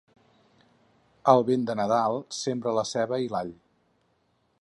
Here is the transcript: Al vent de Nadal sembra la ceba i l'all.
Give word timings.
Al 1.33 1.45
vent 1.49 1.67
de 1.67 1.75
Nadal 1.79 2.17
sembra 2.37 2.73
la 2.79 2.87
ceba 2.93 3.21
i 3.27 3.33
l'all. 3.35 3.53